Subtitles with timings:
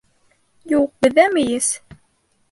[0.71, 1.69] Юҡ, беҙҙә мейес